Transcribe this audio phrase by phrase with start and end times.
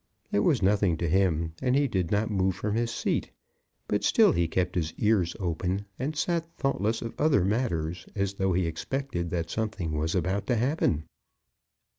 [0.31, 3.29] It was nothing to him, and he did not move from his seat;
[3.87, 8.53] but still he kept his ears open, and sat thoughtless of other matters, as though
[8.53, 11.03] he expected that something was about to happen.